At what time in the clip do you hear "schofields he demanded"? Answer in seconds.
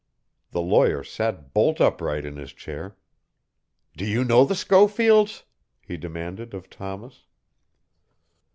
4.55-6.55